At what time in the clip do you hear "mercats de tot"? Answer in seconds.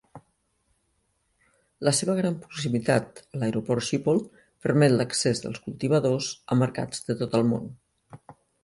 6.65-7.43